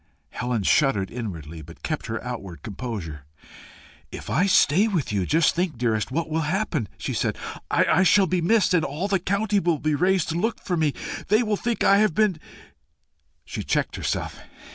[0.31, 3.25] Helen shuddered inwardly, but kept her outward composure.
[4.11, 7.37] "If I stay with you, just think, dearest, what will happen," she said.
[7.69, 10.95] "I shall be missed, and all the country will be raised to look for me.
[11.27, 12.39] They will think I have been"
[13.45, 14.39] She checked herself.